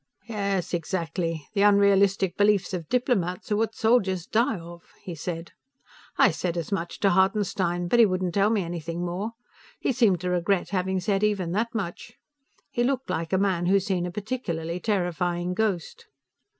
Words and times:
"Yes, 0.25 0.73
exactly! 0.73 1.47
The 1.53 1.61
unrealistic 1.61 2.35
beliefs 2.35 2.73
of 2.73 2.89
diplomats 2.89 3.51
are 3.51 3.55
what 3.55 3.75
soldiers 3.75 4.25
die 4.25 4.57
of," 4.57 4.81
he 5.03 5.13
said. 5.13 5.51
"I 6.17 6.31
said 6.31 6.57
as 6.57 6.71
much 6.71 6.99
to 7.01 7.11
Hartenstein, 7.11 7.87
but 7.87 7.99
he 7.99 8.07
wouldn't 8.07 8.33
tell 8.33 8.49
me 8.49 8.63
anything 8.63 9.05
more. 9.05 9.33
He 9.79 9.91
seemed 9.91 10.19
to 10.21 10.31
regret 10.31 10.69
having 10.69 10.99
said 11.01 11.23
even 11.23 11.51
that 11.51 11.75
much. 11.75 12.13
He 12.71 12.83
looked 12.83 13.11
like 13.11 13.31
a 13.31 13.37
man 13.37 13.67
who's 13.67 13.85
seen 13.85 14.07
a 14.07 14.11
particularly 14.11 14.79
terrifying 14.79 15.53
ghost." 15.53 16.07